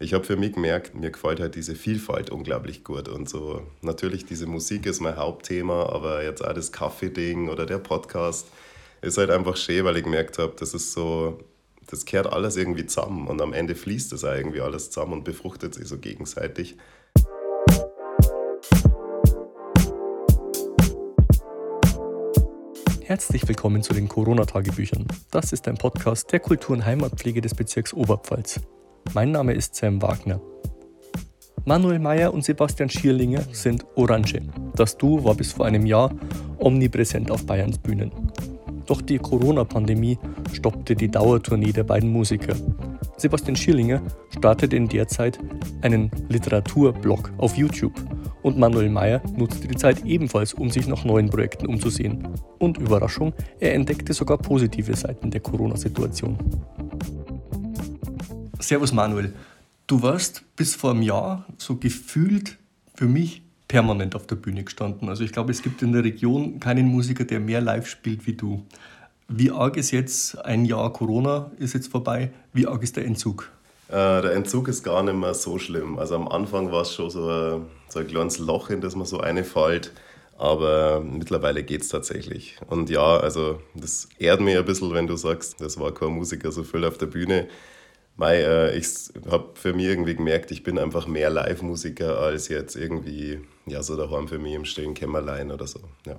ich 0.00 0.14
habe 0.14 0.24
für 0.24 0.36
mich 0.36 0.52
gemerkt, 0.52 0.94
mir 0.94 1.10
gefällt 1.10 1.40
halt 1.40 1.56
diese 1.56 1.74
Vielfalt 1.74 2.30
unglaublich 2.30 2.84
gut. 2.84 3.08
Und 3.08 3.28
so, 3.28 3.62
natürlich, 3.82 4.24
diese 4.24 4.46
Musik 4.46 4.86
ist 4.86 5.00
mein 5.00 5.16
Hauptthema, 5.16 5.86
aber 5.88 6.22
jetzt 6.22 6.44
auch 6.44 6.52
das 6.52 6.70
Kaffee-Ding 6.70 7.48
oder 7.48 7.66
der 7.66 7.78
Podcast 7.78 8.46
ist 9.00 9.18
halt 9.18 9.30
einfach 9.30 9.56
schön, 9.56 9.84
weil 9.84 9.96
ich 9.96 10.04
gemerkt 10.04 10.38
habe, 10.38 10.54
das 10.58 10.72
ist 10.72 10.92
so, 10.92 11.38
das 11.88 12.04
kehrt 12.04 12.32
alles 12.32 12.56
irgendwie 12.56 12.86
zusammen 12.86 13.26
und 13.26 13.42
am 13.42 13.52
Ende 13.52 13.74
fließt 13.74 14.12
das 14.12 14.24
auch 14.24 14.34
irgendwie 14.34 14.60
alles 14.60 14.90
zusammen 14.90 15.14
und 15.14 15.24
befruchtet 15.24 15.74
sich 15.74 15.88
so 15.88 15.98
gegenseitig. 15.98 16.76
Herzlich 23.02 23.48
willkommen 23.48 23.82
zu 23.82 23.94
den 23.94 24.06
Corona-Tagebüchern. 24.06 25.08
Das 25.30 25.52
ist 25.52 25.66
ein 25.66 25.76
Podcast 25.76 26.30
der 26.30 26.40
Kultur- 26.40 26.76
und 26.76 26.84
Heimatpflege 26.84 27.40
des 27.40 27.54
Bezirks 27.54 27.94
Oberpfalz. 27.94 28.60
Mein 29.14 29.32
Name 29.32 29.54
ist 29.54 29.74
Sam 29.74 30.02
Wagner. 30.02 30.40
Manuel 31.64 31.98
Mayer 31.98 32.32
und 32.32 32.44
Sebastian 32.44 32.90
Schierlinger 32.90 33.42
sind 33.52 33.86
Orange. 33.96 34.40
Das 34.76 34.96
Duo 34.98 35.24
war 35.24 35.34
bis 35.34 35.52
vor 35.52 35.66
einem 35.66 35.86
Jahr 35.86 36.10
omnipräsent 36.58 37.30
auf 37.30 37.46
Bayerns 37.46 37.78
Bühnen. 37.78 38.12
Doch 38.86 39.00
die 39.00 39.18
Corona-Pandemie 39.18 40.18
stoppte 40.52 40.94
die 40.94 41.10
Dauertournee 41.10 41.72
der 41.72 41.84
beiden 41.84 42.10
Musiker. 42.10 42.54
Sebastian 43.16 43.56
Schierlinger 43.56 44.02
startete 44.36 44.76
in 44.76 44.88
der 44.88 45.08
Zeit 45.08 45.38
einen 45.82 46.10
Literaturblog 46.28 47.32
auf 47.38 47.56
YouTube 47.56 47.94
und 48.42 48.58
Manuel 48.58 48.90
Mayer 48.90 49.22
nutzte 49.36 49.68
die 49.68 49.76
Zeit 49.76 50.04
ebenfalls, 50.04 50.54
um 50.54 50.70
sich 50.70 50.86
nach 50.86 51.04
neuen 51.04 51.28
Projekten 51.28 51.66
umzusehen. 51.66 52.28
Und 52.58 52.78
Überraschung, 52.78 53.32
er 53.58 53.74
entdeckte 53.74 54.12
sogar 54.12 54.38
positive 54.38 54.94
Seiten 54.94 55.30
der 55.30 55.40
Corona-Situation. 55.40 56.38
Servus 58.60 58.92
Manuel. 58.92 59.32
Du 59.86 60.02
warst 60.02 60.42
bis 60.56 60.74
vor 60.74 60.90
einem 60.90 61.02
Jahr 61.02 61.46
so 61.58 61.76
gefühlt 61.76 62.56
für 62.94 63.06
mich 63.06 63.42
permanent 63.68 64.16
auf 64.16 64.26
der 64.26 64.36
Bühne 64.36 64.64
gestanden. 64.64 65.08
Also 65.08 65.22
ich 65.22 65.32
glaube, 65.32 65.52
es 65.52 65.62
gibt 65.62 65.80
in 65.82 65.92
der 65.92 66.02
Region 66.02 66.58
keinen 66.58 66.86
Musiker, 66.86 67.24
der 67.24 67.38
mehr 67.38 67.60
live 67.60 67.86
spielt 67.86 68.26
wie 68.26 68.32
du. 68.32 68.64
Wie 69.28 69.50
arg 69.50 69.76
ist 69.76 69.90
jetzt 69.92 70.38
ein 70.44 70.64
Jahr 70.64 70.92
Corona 70.92 71.50
ist 71.58 71.74
jetzt 71.74 71.88
vorbei? 71.88 72.32
Wie 72.52 72.66
arg 72.66 72.82
ist 72.82 72.96
der 72.96 73.04
Entzug? 73.04 73.50
Äh, 73.88 73.92
der 73.92 74.32
Entzug 74.32 74.68
ist 74.68 74.82
gar 74.82 75.02
nicht 75.02 75.16
mehr 75.16 75.34
so 75.34 75.58
schlimm. 75.58 75.98
Also 75.98 76.16
am 76.16 76.26
Anfang 76.28 76.72
war 76.72 76.82
es 76.82 76.94
schon 76.94 77.10
so 77.10 77.28
ein, 77.28 77.66
so 77.88 78.00
ein 78.00 78.08
kleines 78.08 78.38
Loch, 78.38 78.70
in 78.70 78.80
das 78.80 78.96
man 78.96 79.06
so 79.06 79.20
einfällt. 79.20 79.92
Aber 80.36 81.00
mittlerweile 81.00 81.62
geht 81.62 81.82
es 81.82 81.88
tatsächlich. 81.88 82.56
Und 82.68 82.90
ja, 82.90 83.18
also 83.18 83.60
das 83.74 84.08
ehrt 84.18 84.40
mich 84.40 84.56
ein 84.56 84.64
bisschen, 84.64 84.92
wenn 84.94 85.06
du 85.06 85.16
sagst, 85.16 85.60
das 85.60 85.78
war 85.78 85.92
kein 85.92 86.10
Musiker 86.10 86.50
so 86.50 86.64
viel 86.64 86.84
auf 86.84 86.98
der 86.98 87.06
Bühne. 87.06 87.48
Mei, 88.18 88.38
äh, 88.40 88.76
ich 88.76 88.86
habe 89.30 89.50
für 89.54 89.72
mich 89.72 89.86
irgendwie 89.86 90.16
gemerkt, 90.16 90.50
ich 90.50 90.64
bin 90.64 90.76
einfach 90.76 91.06
mehr 91.06 91.30
Live-Musiker 91.30 92.18
als 92.18 92.48
jetzt 92.48 92.74
irgendwie, 92.74 93.40
ja, 93.64 93.80
so 93.80 93.96
daheim 93.96 94.26
für 94.26 94.40
mich 94.40 94.54
im 94.54 94.64
stillen 94.64 94.92
Kämmerlein 94.92 95.52
oder 95.52 95.68
so. 95.68 95.78
Ja. 96.04 96.16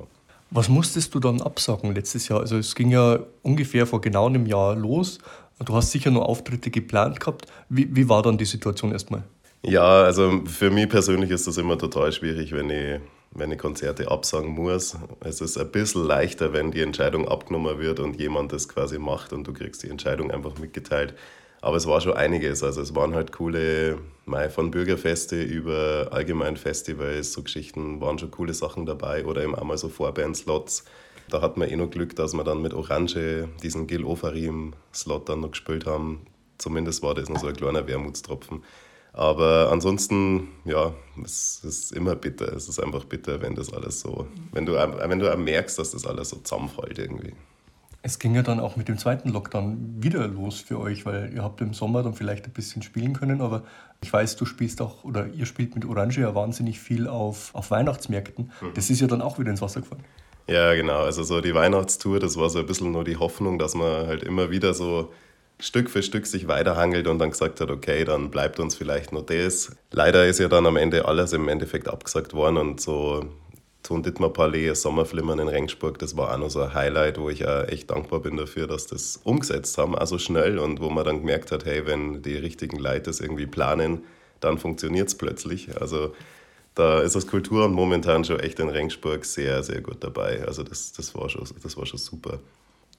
Was 0.50 0.70
musstest 0.70 1.14
du 1.14 1.20
dann 1.20 1.42
absagen 1.42 1.94
letztes 1.94 2.30
Jahr? 2.30 2.40
Also 2.40 2.58
es 2.58 2.74
ging 2.74 2.90
ja 2.90 3.20
ungefähr 3.44 3.86
vor 3.86 4.00
genau 4.00 4.28
einem 4.28 4.46
Jahr 4.46 4.78
los. 4.78 5.20
Du 5.64 5.76
hast 5.76 5.92
sicher 5.92 6.10
nur 6.10 6.28
Auftritte 6.28 6.72
geplant 6.72 7.20
gehabt. 7.20 7.48
Wie, 7.68 7.94
wie 7.94 8.08
war 8.08 8.24
dann 8.24 8.38
die 8.38 8.46
Situation 8.46 8.94
erstmal? 8.94 9.24
Ja, 9.62 10.04
also 10.04 10.42
für 10.46 10.72
mich 10.72 10.88
persönlich 10.88 11.32
ist 11.32 11.48
das 11.48 11.58
immer 11.58 11.78
total 11.78 12.14
schwierig, 12.14 12.54
wenn 12.54 12.70
ich, 12.70 13.02
wenn 13.32 13.52
ich 13.52 13.58
Konzerte 13.58 14.10
absagen 14.10 14.52
muss. 14.52 14.96
Es 15.20 15.42
ist 15.42 15.58
ein 15.58 15.70
bisschen 15.70 16.06
leichter, 16.06 16.54
wenn 16.54 16.72
die 16.72 16.80
Entscheidung 16.80 17.28
abgenommen 17.28 17.78
wird 17.78 18.00
und 18.00 18.18
jemand 18.18 18.54
das 18.54 18.70
quasi 18.70 18.98
macht 18.98 19.34
und 19.34 19.46
du 19.46 19.52
kriegst 19.52 19.84
die 19.84 19.90
Entscheidung 19.90 20.32
einfach 20.32 20.58
mitgeteilt. 20.60 21.14
Aber 21.62 21.78
es 21.78 21.88
war 21.88 22.00
schon 22.02 22.14
einiges. 22.14 22.64
Also 22.64 22.82
es 22.82 22.96
waren 22.96 23.16
halt 23.16 23.32
coole, 23.32 23.98
von 24.50 24.72
Bürgerfeste 24.72 25.42
über 25.42 26.10
Allgemeinfestivals, 26.12 27.34
so 27.34 27.44
Geschichten, 27.44 28.00
waren 28.00 28.18
schon 28.20 28.32
coole 28.32 28.54
Sachen 28.54 28.86
dabei. 28.86 29.26
Oder 29.26 29.44
eben 29.44 29.56
einmal 29.56 29.78
so 29.78 29.90
Vorband-Slots. 29.90 30.86
Da 31.30 31.42
hat 31.42 31.58
man 31.58 31.70
eh 31.70 31.76
noch 31.76 31.90
Glück, 31.90 32.16
dass 32.16 32.34
wir 32.34 32.44
dann 32.44 32.62
mit 32.62 32.74
Orange 32.74 33.50
diesen 33.62 33.88
Gil 33.88 34.04
Ofarim-Slot 34.04 35.30
dann 35.30 35.42
noch 35.42 35.52
gespielt 35.52 35.86
haben. 35.86 36.26
Zumindest 36.58 37.04
war 37.04 37.14
das 37.14 37.30
noch 37.30 37.40
so 37.40 37.48
ein 37.48 37.56
kleiner 37.56 37.88
Wermutstropfen. 37.88 38.64
Aber 39.12 39.70
ansonsten, 39.72 40.50
ja, 40.66 40.94
es 41.24 41.62
ist 41.64 41.92
immer 41.92 42.16
bitter. 42.16 42.54
Es 42.54 42.70
ist 42.70 42.80
einfach 42.80 43.06
bitter, 43.06 43.42
wenn 43.42 43.56
das 43.56 43.74
alles 43.74 44.00
so, 44.00 44.28
wenn 44.54 44.66
du, 44.66 44.74
wenn 44.74 45.20
du 45.20 45.36
merkst, 45.36 45.78
dass 45.78 45.92
das 45.92 46.06
alles 46.06 46.30
so 46.30 46.38
zusammenfällt 46.38 47.00
irgendwie. 47.00 47.34
Es 48.02 48.18
ging 48.18 48.34
ja 48.34 48.44
dann 48.44 48.60
auch 48.60 48.78
mit 48.78 48.88
dem 48.88 48.98
zweiten 48.98 49.30
Lockdown 49.30 49.96
wieder 50.02 50.26
los 50.28 50.62
für 50.62 50.80
euch, 50.80 51.06
weil 51.06 51.34
ihr 51.34 51.44
habt 51.44 51.60
im 51.60 51.74
Sommer 51.74 52.02
dann 52.02 52.14
vielleicht 52.14 52.46
ein 52.46 52.54
bisschen 52.54 52.82
spielen 52.82 53.14
können, 53.14 53.42
aber 53.42 53.64
ich 54.02 54.12
weiß, 54.12 54.38
du 54.38 54.46
spielst 54.46 54.82
auch 54.82 55.04
oder 55.04 55.28
ihr 55.28 55.46
spielt 55.46 55.76
mit 55.76 55.86
Orange 55.86 56.22
ja 56.22 56.34
wahnsinnig 56.34 56.80
viel 56.80 57.08
auf, 57.08 57.54
auf 57.54 57.72
Weihnachtsmärkten. 57.72 58.52
Mhm. 58.62 58.74
Das 58.74 58.90
ist 58.90 59.02
ja 59.02 59.08
dann 59.08 59.22
auch 59.22 59.38
wieder 59.38 59.52
ins 59.52 59.62
Wasser 59.62 59.82
gefallen. 59.82 60.04
Ja, 60.48 60.74
genau. 60.74 61.02
Also 61.02 61.24
so 61.24 61.42
die 61.42 61.54
Weihnachtstour, 61.54 62.20
das 62.20 62.38
war 62.38 62.50
so 62.50 62.60
ein 62.60 62.66
bisschen 62.66 62.92
nur 62.92 63.04
die 63.04 63.18
Hoffnung, 63.18 63.60
dass 63.60 63.76
man 63.76 64.08
halt 64.08 64.24
immer 64.24 64.50
wieder 64.50 64.74
so 64.74 65.12
Stück 65.60 65.90
für 65.90 66.02
Stück 66.02 66.26
sich 66.26 66.48
weiterhangelt 66.48 67.08
und 67.08 67.20
dann 67.20 67.32
gesagt 67.32 67.60
hat, 67.60 67.70
okay, 67.70 68.06
dann 68.06 68.32
bleibt 68.32 68.60
uns 68.60 68.76
vielleicht 68.76 69.12
nur 69.12 69.24
das. 69.24 69.76
Leider 69.92 70.26
ist 70.26 70.40
ja 70.40 70.48
dann 70.48 70.66
am 70.66 70.78
Ende 70.78 71.06
alles 71.06 71.34
im 71.34 71.50
Endeffekt 71.50 71.90
abgesagt 71.90 72.34
worden 72.34 72.58
und 72.58 72.82
so 72.82 73.26
Ton 73.90 74.04
Dittmar 74.04 74.30
Palais, 74.30 74.76
Sommerflimmern 74.76 75.40
in 75.40 75.48
Rengsburg, 75.48 75.98
das 75.98 76.16
war 76.16 76.32
auch 76.32 76.38
noch 76.38 76.52
so 76.52 76.62
ein 76.62 76.76
Highlight, 76.76 77.20
wo 77.20 77.32
ich 77.32 77.48
auch 77.48 77.68
echt 77.68 77.90
dankbar 77.90 78.20
bin 78.20 78.38
dafür, 78.38 78.68
dass 78.68 78.86
das 78.86 79.20
umgesetzt 79.24 79.80
haben, 79.80 79.98
also 79.98 80.20
schnell 80.20 80.60
und 80.60 80.80
wo 80.80 80.92
man 80.92 81.06
dann 81.06 81.22
gemerkt 81.22 81.52
hat, 81.52 81.66
hey, 81.66 81.88
wenn 81.88 82.22
die 82.22 82.36
richtigen 82.36 82.78
Leute 82.78 83.06
das 83.06 83.20
irgendwie 83.20 83.48
planen, 83.48 84.04
dann 84.42 84.60
funktioniert 84.60 85.08
es 85.08 85.16
plötzlich. 85.16 85.82
Also 85.82 86.14
da 86.76 87.00
ist 87.00 87.16
das 87.16 87.26
Kulturamt 87.26 87.74
momentan 87.74 88.24
schon 88.24 88.40
echt 88.40 88.60
in 88.60 88.70
Rengsburg 88.70 89.26
sehr, 89.26 89.64
sehr 89.64 89.82
gut 89.82 90.04
dabei. 90.04 90.44
Also 90.46 90.62
das, 90.62 90.94
das, 90.94 91.16
war, 91.16 91.28
schon, 91.28 91.44
das 91.64 91.76
war 91.76 91.88
schon 91.88 91.98
super. 91.98 92.38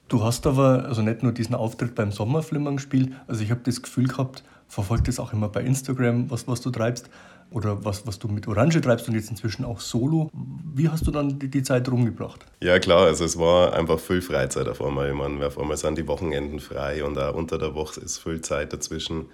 Du 0.09 0.21
hast 0.21 0.45
aber 0.45 0.83
also 0.83 1.01
nicht 1.01 1.23
nur 1.23 1.31
diesen 1.31 1.55
Auftritt 1.55 1.95
beim 1.95 2.11
Sommerflimmern 2.11 2.75
gespielt, 2.75 3.13
also 3.27 3.41
ich 3.41 3.49
habe 3.49 3.61
das 3.63 3.81
Gefühl 3.81 4.09
gehabt, 4.09 4.43
verfolgt 4.67 5.07
das 5.07 5.21
auch 5.21 5.31
immer 5.31 5.47
bei 5.47 5.61
Instagram, 5.61 6.29
was, 6.29 6.49
was 6.49 6.59
du 6.59 6.69
treibst 6.69 7.09
oder 7.51 7.83
was, 7.83 8.07
was 8.07 8.17
du 8.17 8.27
mit 8.27 8.47
Orange 8.47 8.81
treibst 8.81 9.07
und 9.07 9.15
jetzt 9.15 9.29
inzwischen 9.29 9.65
auch 9.65 9.79
solo. 9.79 10.29
Wie 10.33 10.89
hast 10.89 11.05
du 11.05 11.11
dann 11.11 11.37
die, 11.37 11.49
die 11.49 11.63
Zeit 11.63 11.89
rumgebracht? 11.89 12.45
Ja 12.63 12.79
klar, 12.79 13.05
also 13.05 13.25
es 13.25 13.37
war 13.37 13.73
einfach 13.73 13.99
viel 13.99 14.21
Freizeit 14.21 14.67
auf 14.67 14.81
einmal. 14.81 15.09
Ich 15.09 15.15
meine, 15.15 15.45
auf 15.45 15.59
einmal 15.59 15.77
sind 15.77 15.97
die 15.97 16.07
Wochenenden 16.07 16.59
frei 16.59 17.03
und 17.03 17.17
auch 17.17 17.35
unter 17.35 17.57
der 17.57 17.75
Woche 17.75 17.99
ist 17.99 18.19
viel 18.19 18.41
Zeit 18.41 18.71
dazwischen, 18.71 19.25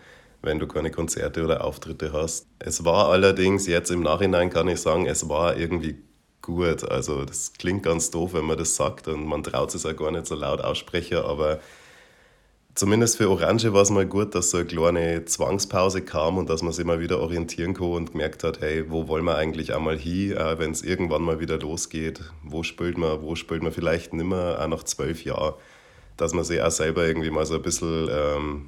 wenn 0.42 0.60
du 0.60 0.68
keine 0.68 0.92
Konzerte 0.92 1.44
oder 1.44 1.64
Auftritte 1.64 2.12
hast. 2.12 2.48
Es 2.60 2.84
war 2.84 3.10
allerdings, 3.10 3.68
jetzt 3.68 3.92
im 3.92 4.02
Nachhinein 4.02 4.50
kann 4.50 4.68
ich 4.68 4.82
sagen, 4.82 5.06
es 5.06 5.30
war 5.30 5.56
irgendwie 5.56 5.98
gut. 6.42 6.90
Also 6.90 7.24
das 7.24 7.54
klingt 7.54 7.84
ganz 7.84 8.10
doof, 8.10 8.34
wenn 8.34 8.46
man 8.46 8.58
das 8.58 8.76
sagt 8.76 9.08
und 9.08 9.26
man 9.26 9.44
traut 9.44 9.76
es 9.76 9.86
auch 9.86 9.96
gar 9.96 10.12
nicht 10.12 10.26
so 10.26 10.36
laut 10.36 10.62
aussprechen, 10.62 11.18
aber 11.18 11.60
zumindest 12.78 13.18
für 13.18 13.30
Orange 13.30 13.74
war 13.74 13.82
es 13.82 13.90
mal 13.90 14.06
gut, 14.06 14.36
dass 14.36 14.52
so 14.52 14.58
eine 14.58 14.68
kleine 14.68 15.26
Zwangspause 15.26 16.04
kam 16.04 16.38
und 16.38 16.50
dass 16.50 16.62
man 16.62 16.72
sich 16.72 16.86
mal 16.86 17.00
wieder 17.00 17.20
orientieren 17.20 17.74
kann 17.74 17.92
und 17.92 18.12
gemerkt 18.12 18.44
hat, 18.44 18.62
hey, 18.62 18.90
wo 18.90 19.08
wollen 19.08 19.26
wir 19.26 19.36
eigentlich 19.36 19.76
einmal 19.76 19.98
hin, 19.98 20.36
wenn 20.58 20.72
es 20.72 20.84
irgendwann 20.84 21.24
mal 21.24 21.40
wieder 21.40 21.58
losgeht, 21.58 22.22
wo 22.44 22.64
spielt 22.64 22.98
man, 22.98 23.22
wo 23.22 23.36
spielt 23.36 23.64
man 23.64 23.72
vielleicht 23.72 24.14
nimmer, 24.14 24.60
auch 24.62 24.68
nach 24.68 24.84
zwölf 24.84 25.24
Jahren, 25.24 25.56
dass 26.18 26.34
man 26.34 26.44
sich 26.44 26.62
auch 26.62 26.72
selber 26.72 27.06
irgendwie 27.06 27.32
mal 27.32 27.46
so 27.46 27.56
ein 27.56 27.62
bisschen 27.64 28.10
ähm, 28.12 28.66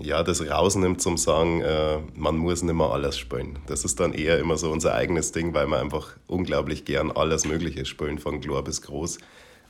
ja, 0.00 0.22
das 0.22 0.40
rausnimmt 0.48 1.02
zum 1.02 1.18
Sagen, 1.18 1.60
äh, 1.60 1.98
man 2.14 2.36
muss 2.36 2.62
nicht 2.62 2.74
mehr 2.74 2.90
alles 2.90 3.18
spielen. 3.18 3.58
Das 3.66 3.84
ist 3.84 4.00
dann 4.00 4.14
eher 4.14 4.38
immer 4.38 4.56
so 4.56 4.70
unser 4.70 4.94
eigenes 4.94 5.32
Ding, 5.32 5.52
weil 5.52 5.66
wir 5.66 5.78
einfach 5.78 6.16
unglaublich 6.26 6.86
gern 6.86 7.10
alles 7.10 7.44
Mögliche 7.46 7.84
spielen, 7.84 8.18
von 8.18 8.40
klar 8.40 8.62
bis 8.62 8.80
groß. 8.80 9.18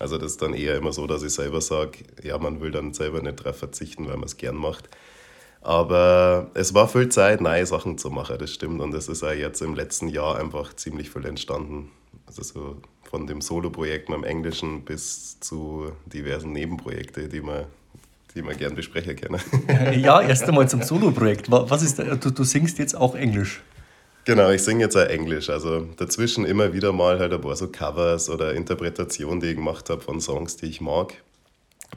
Also 0.01 0.17
das 0.17 0.33
ist 0.33 0.43
dann 0.43 0.55
eher 0.55 0.77
immer 0.77 0.95
so, 0.95 1.07
dass 1.07 1.23
ich 1.23 1.35
selber 1.35 1.61
sage, 1.61 1.99
ja, 2.23 2.39
man 2.39 2.63
will 2.63 2.71
dann 2.71 2.95
selber 2.95 3.21
nicht 3.21 3.41
darauf 3.41 3.59
verzichten, 3.59 4.09
weil 4.09 4.17
man 4.17 4.25
es 4.25 4.39
gern 4.39 4.57
macht. 4.57 4.89
Aber 5.61 6.51
es 6.55 6.73
war 6.73 6.89
viel 6.89 7.11
Zeit, 7.11 7.43
neue 7.43 7.67
Sachen 7.67 7.99
zu 7.99 8.09
machen, 8.09 8.39
das 8.39 8.51
stimmt. 8.51 8.81
Und 8.81 8.95
es 8.95 9.09
ist 9.09 9.23
auch 9.23 9.33
jetzt 9.33 9.61
im 9.61 9.75
letzten 9.75 10.09
Jahr 10.09 10.41
einfach 10.41 10.75
ziemlich 10.75 11.11
viel 11.11 11.27
entstanden. 11.27 11.91
Also 12.27 12.43
so 12.43 12.77
von 13.11 13.27
dem 13.27 13.43
Solo-Projekt 13.43 14.09
im 14.09 14.25
Englischen 14.25 14.87
bis 14.87 15.39
zu 15.41 15.93
diversen 16.07 16.53
Nebenprojekten, 16.53 17.29
die 17.29 17.43
man, 17.43 17.67
die 18.35 18.41
man 18.41 18.57
gern 18.57 18.75
besprechen 18.75 19.17
können. 19.17 19.43
Ja, 20.01 20.23
erst 20.23 20.45
einmal 20.45 20.67
zum 20.67 20.83
Solo-Projekt. 20.83 21.51
Was 21.51 21.83
ist, 21.83 21.99
du, 21.99 22.31
du 22.31 22.45
singst 22.45 22.79
jetzt 22.79 22.97
auch 22.97 23.15
Englisch. 23.15 23.61
Genau, 24.25 24.51
ich 24.51 24.63
singe 24.63 24.85
jetzt 24.85 24.97
auch 24.97 25.07
Englisch. 25.09 25.49
Also 25.51 25.81
dazwischen 25.97 26.45
immer 26.45 26.73
wieder 26.73 26.93
mal 26.93 27.19
halt 27.19 27.33
ein 27.33 27.41
paar 27.41 27.57
so 27.57 27.69
Covers 27.69 28.29
oder 28.29 28.55
Interpretationen, 28.55 29.41
die 29.41 29.49
ich 29.49 29.57
gemacht 29.57 29.89
habe 29.91 30.03
von 30.03 30.21
Songs, 30.21 30.57
die 30.57 30.67
ich 30.67 30.81
mag. 30.81 31.15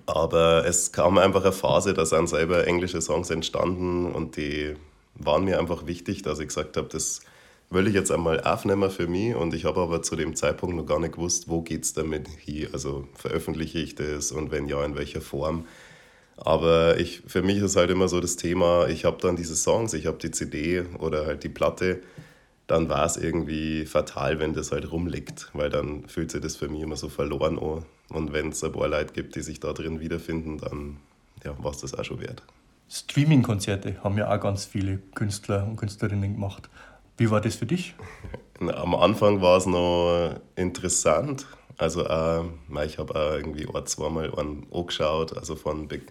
Aber 0.06 0.66
es 0.66 0.92
kam 0.92 1.18
einfach 1.18 1.44
eine 1.44 1.52
Phase, 1.54 1.94
da 1.94 2.06
sind 2.06 2.30
selber 2.30 2.68
englische 2.68 3.02
Songs 3.02 3.30
entstanden 3.30 4.12
und 4.12 4.38
die 4.38 4.76
waren 5.16 5.46
mir 5.46 5.60
einfach 5.60 5.86
wichtig, 5.86 6.24
dass 6.24 6.40
ich 6.40 6.48
gesagt 6.48 6.78
habe, 6.78 6.90
das 6.90 7.22
will 7.70 7.88
ich 7.88 7.94
jetzt 7.94 8.12
einmal 8.12 8.42
aufnehmen 8.42 8.90
für 8.92 9.08
mich 9.08 9.36
und 9.36 9.54
ich 9.54 9.66
habe 9.66 9.82
aber 9.82 10.02
zu 10.02 10.16
dem 10.16 10.36
Zeitpunkt 10.36 10.76
noch 10.76 10.86
gar 10.86 11.00
nicht 11.00 11.14
gewusst, 11.16 11.50
wo 11.50 11.62
geht 11.62 11.84
es 11.84 11.94
damit 11.94 12.28
hin. 12.28 12.70
Also 12.74 13.08
veröffentliche 13.16 13.80
ich 13.80 13.96
das 13.96 14.32
und 14.32 14.52
wenn 14.52 14.68
ja, 14.68 14.84
in 14.86 14.96
welcher 14.96 15.22
Form. 15.22 15.68
Aber 16.38 17.00
ich, 17.00 17.22
für 17.28 17.42
mich 17.42 17.58
ist 17.58 17.76
halt 17.76 17.90
immer 17.90 18.08
so 18.08 18.20
das 18.20 18.36
Thema, 18.36 18.88
ich 18.88 19.06
habe 19.06 19.18
dann 19.22 19.36
diese 19.36 19.56
Songs, 19.56 19.94
ich 19.94 20.08
habe 20.08 20.18
die 20.18 20.32
CD 20.32 20.82
oder 21.00 21.26
halt 21.26 21.44
die 21.44 21.50
Platte, 21.50 22.02
dann 22.68 22.90
war 22.90 23.06
es 23.06 23.18
irgendwie 23.18 23.86
fatal, 23.86 24.40
wenn 24.40 24.54
das 24.54 24.72
halt 24.72 24.92
rumliegt, 24.92 25.50
weil 25.54 25.70
dann 25.70 26.08
fühlt 26.08 26.32
sich 26.32 26.42
das 26.42 26.56
für 26.56 26.70
mich 26.70 26.82
immer 26.82 26.96
so 26.96 27.10
verloren 27.10 27.60
an. 27.60 27.86
Und 28.10 28.34
wenn 28.34 28.50
es 28.50 28.64
ein 28.64 28.72
paar 28.72 28.88
Leute 28.88 29.14
gibt, 29.14 29.36
die 29.36 29.42
sich 29.42 29.60
da 29.60 29.74
drin 29.74 30.00
wiederfinden, 30.00 30.58
dann 30.58 30.98
ja, 31.44 31.56
war 31.64 31.72
es 31.72 31.80
das 31.80 31.94
auch 31.94 32.04
schon 32.04 32.22
wert. 32.22 32.42
Streaming-Konzerte 32.90 34.04
haben 34.04 34.18
ja 34.18 34.34
auch 34.34 34.40
ganz 34.40 34.66
viele 34.66 35.00
Künstler 35.16 35.66
und 35.66 35.78
Künstlerinnen 35.78 36.36
gemacht. 36.36 36.70
Wie 37.18 37.30
war 37.30 37.42
das 37.42 37.56
für 37.56 37.66
dich? 37.66 37.96
Am 38.60 38.96
Anfang 38.96 39.42
war 39.42 39.58
es 39.58 39.66
noch 39.66 40.36
interessant. 40.56 41.46
Also 41.78 42.06
äh, 42.06 42.44
ich 42.86 42.98
habe 42.98 43.16
auch 43.16 43.34
irgendwie 43.34 43.68
ein, 43.74 43.86
zweimal 43.86 44.34
einen 44.38 44.68
angeschaut, 44.72 45.36
also 45.38 45.56
von 45.56 45.88
be 45.88 46.02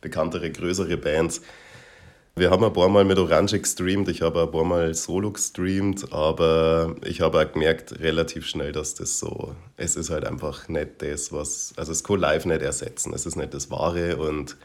bekanntere, 0.00 0.50
größere 0.50 0.96
Bands. 0.96 1.42
Wir 2.34 2.50
haben 2.50 2.64
ein 2.64 2.72
paar 2.72 2.88
Mal 2.88 3.04
mit 3.04 3.18
Orange 3.18 3.60
gestreamt, 3.60 4.08
ich 4.08 4.22
habe 4.22 4.42
ein 4.42 4.50
paar 4.50 4.64
Mal 4.64 4.94
Solo 4.94 5.30
gestreamt, 5.30 6.12
aber 6.12 6.96
ich 7.04 7.20
habe 7.20 7.38
auch 7.40 7.52
gemerkt 7.52 8.00
relativ 8.00 8.46
schnell, 8.46 8.72
dass 8.72 8.94
das 8.94 9.18
so, 9.18 9.54
es 9.76 9.96
ist 9.96 10.10
halt 10.10 10.24
einfach 10.24 10.66
nicht 10.68 11.02
das, 11.02 11.30
was, 11.30 11.74
also 11.76 11.92
es 11.92 12.02
kann 12.02 12.18
live 12.18 12.46
nicht 12.46 12.62
ersetzen, 12.62 13.12
es 13.12 13.26
ist 13.26 13.36
nicht 13.36 13.52
das 13.52 13.70
Wahre 13.70 14.16
und 14.16 14.56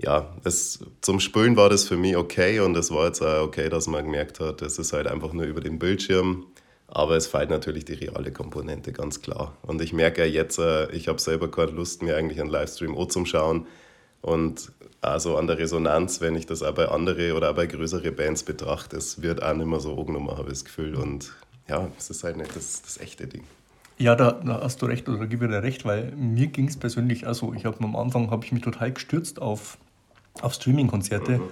ja, 0.00 0.34
es, 0.44 0.80
zum 1.00 1.18
Spülen 1.20 1.56
war 1.56 1.68
das 1.68 1.84
für 1.84 1.96
mich 1.96 2.16
okay 2.16 2.60
und 2.60 2.76
es 2.76 2.92
war 2.92 3.06
jetzt 3.06 3.22
auch 3.22 3.42
okay, 3.42 3.68
dass 3.68 3.88
man 3.88 4.04
gemerkt 4.04 4.38
hat, 4.38 4.62
es 4.62 4.78
ist 4.78 4.92
halt 4.92 5.08
einfach 5.08 5.32
nur 5.32 5.44
über 5.44 5.60
den 5.60 5.80
Bildschirm, 5.80 6.46
aber 6.94 7.16
es 7.16 7.26
fehlt 7.26 7.50
natürlich 7.50 7.84
die 7.84 7.94
reale 7.94 8.32
Komponente, 8.32 8.92
ganz 8.92 9.20
klar. 9.20 9.56
Und 9.62 9.82
ich 9.82 9.92
merke 9.92 10.22
ja 10.22 10.26
jetzt, 10.26 10.58
äh, 10.58 10.90
ich 10.92 11.08
habe 11.08 11.20
selber 11.20 11.50
keine 11.50 11.72
Lust, 11.72 12.02
mir 12.02 12.16
eigentlich 12.16 12.40
einen 12.40 12.50
Livestream 12.50 12.96
anzuschauen 12.96 13.66
und 14.22 14.72
also 15.02 15.36
an 15.36 15.46
der 15.46 15.58
Resonanz, 15.58 16.22
wenn 16.22 16.34
ich 16.34 16.46
das 16.46 16.62
auch 16.62 16.74
bei 16.74 16.88
anderen 16.88 17.32
oder 17.32 17.50
auch 17.50 17.54
bei 17.54 17.66
größeren 17.66 18.16
Bands 18.16 18.42
betrachte, 18.42 18.96
es 18.96 19.20
wird 19.20 19.42
auch 19.42 19.52
nicht 19.52 19.66
mehr 19.66 19.80
so 19.80 19.98
angenommen, 19.98 20.30
habe 20.30 20.44
ich 20.44 20.54
das 20.54 20.64
Gefühl. 20.64 20.94
Und 20.94 21.30
ja, 21.68 21.88
es 21.98 22.08
ist 22.08 22.24
halt 22.24 22.38
nicht 22.38 22.56
das, 22.56 22.80
das 22.80 22.98
echte 22.98 23.26
Ding. 23.26 23.44
Ja, 23.98 24.16
da, 24.16 24.32
da, 24.32 24.62
hast 24.62 24.80
du 24.80 24.86
recht 24.86 25.06
oder 25.08 25.18
da 25.18 25.26
gebe 25.26 25.44
ich 25.44 25.50
dir 25.50 25.62
recht, 25.62 25.84
weil 25.84 26.12
mir 26.12 26.46
ging 26.46 26.68
es 26.68 26.78
persönlich 26.78 27.26
auch 27.26 27.34
so. 27.34 27.52
Ich 27.52 27.66
habe 27.66 27.76
am 27.84 27.96
Anfang 27.96 28.30
habe 28.30 28.46
ich 28.46 28.52
mich 28.52 28.62
total 28.62 28.92
gestürzt 28.92 29.42
auf 29.42 29.76
auf 30.40 30.54
Streaming-Konzerte. 30.54 31.38
Mhm. 31.38 31.50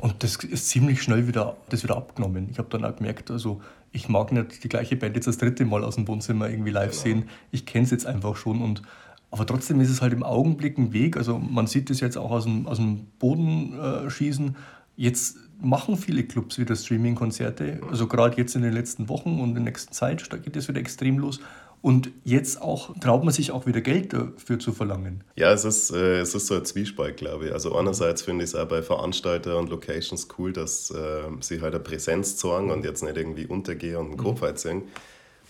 Und 0.00 0.22
das 0.22 0.36
ist 0.36 0.68
ziemlich 0.68 1.02
schnell 1.02 1.26
wieder, 1.26 1.56
das 1.70 1.82
wieder 1.82 1.96
abgenommen. 1.96 2.48
Ich 2.50 2.58
habe 2.58 2.68
dann 2.70 2.84
auch 2.84 2.94
gemerkt, 2.96 3.30
also 3.30 3.60
ich 3.92 4.08
mag 4.08 4.32
nicht 4.32 4.64
die 4.64 4.68
gleiche 4.68 4.96
Band 4.96 5.16
jetzt 5.16 5.26
das 5.26 5.38
dritte 5.38 5.64
Mal 5.64 5.84
aus 5.84 5.96
dem 5.96 6.06
Wohnzimmer 6.08 6.48
irgendwie 6.48 6.70
live 6.70 6.90
genau. 6.90 7.02
sehen. 7.02 7.28
Ich 7.50 7.66
kenne 7.66 7.84
es 7.84 7.90
jetzt 7.90 8.06
einfach 8.06 8.36
schon. 8.36 8.62
Und, 8.62 8.82
aber 9.30 9.46
trotzdem 9.46 9.80
ist 9.80 9.90
es 9.90 10.02
halt 10.02 10.12
im 10.12 10.22
Augenblick 10.22 10.78
ein 10.78 10.92
Weg. 10.92 11.16
Also 11.16 11.38
man 11.38 11.66
sieht 11.66 11.90
das 11.90 12.00
jetzt 12.00 12.16
auch 12.16 12.30
aus 12.30 12.44
dem, 12.44 12.66
aus 12.66 12.78
dem 12.78 13.06
Boden 13.18 13.78
äh, 13.78 14.10
schießen. 14.10 14.56
Jetzt 14.96 15.38
machen 15.60 15.96
viele 15.96 16.24
Clubs 16.24 16.58
wieder 16.58 16.76
Streaming-Konzerte. 16.76 17.80
Also 17.88 18.06
gerade 18.06 18.36
jetzt 18.36 18.54
in 18.54 18.62
den 18.62 18.72
letzten 18.72 19.08
Wochen 19.08 19.40
und 19.40 19.50
in 19.50 19.54
der 19.54 19.64
nächsten 19.64 19.92
Zeit 19.92 20.28
geht 20.42 20.56
das 20.56 20.68
wieder 20.68 20.80
extrem 20.80 21.18
los. 21.18 21.40
Und 21.80 22.10
jetzt 22.24 22.60
auch 22.60 22.98
traut 22.98 23.22
man 23.22 23.32
sich 23.32 23.52
auch 23.52 23.66
wieder 23.66 23.80
Geld 23.80 24.12
dafür 24.12 24.58
zu 24.58 24.72
verlangen. 24.72 25.22
Ja, 25.36 25.52
es 25.52 25.64
ist, 25.64 25.90
äh, 25.90 26.20
es 26.20 26.34
ist 26.34 26.48
so 26.48 26.56
ein 26.56 26.64
Zwiespalt, 26.64 27.16
glaube 27.16 27.46
ich. 27.46 27.52
Also 27.52 27.76
einerseits 27.76 28.22
finde 28.22 28.44
ich 28.44 28.50
es 28.50 28.56
auch 28.56 28.66
bei 28.66 28.82
Veranstaltern 28.82 29.56
und 29.56 29.70
Locations 29.70 30.26
cool, 30.38 30.52
dass 30.52 30.90
äh, 30.90 31.22
sie 31.40 31.60
halt 31.60 31.74
eine 31.74 31.82
Präsenz 31.82 32.36
zeigen 32.36 32.70
und 32.70 32.84
jetzt 32.84 33.02
nicht 33.02 33.16
irgendwie 33.16 33.46
untergehen 33.46 33.96
und 33.96 34.06
einen 34.06 34.16
mhm. 34.16 34.24
Kopf 34.24 34.42
halt 34.42 34.58
singen. 34.58 34.82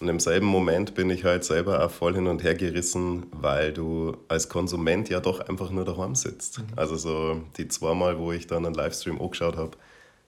Und 0.00 0.08
im 0.08 0.20
selben 0.20 0.46
Moment 0.46 0.94
bin 0.94 1.10
ich 1.10 1.24
halt 1.24 1.44
selber 1.44 1.84
auch 1.84 1.90
voll 1.90 2.14
hin 2.14 2.28
und 2.28 2.44
her 2.44 2.54
gerissen, 2.54 3.26
weil 3.32 3.72
du 3.72 4.16
als 4.28 4.48
Konsument 4.48 5.08
ja 5.08 5.18
doch 5.18 5.40
einfach 5.40 5.70
nur 5.70 5.84
daheim 5.84 6.14
sitzt. 6.14 6.58
Mhm. 6.58 6.66
Also 6.76 6.96
so 6.96 7.42
die 7.56 7.68
zweimal, 7.68 8.18
wo 8.18 8.32
ich 8.32 8.46
dann 8.46 8.66
einen 8.66 8.74
Livestream 8.74 9.20
angeschaut 9.20 9.56
habe, 9.56 9.72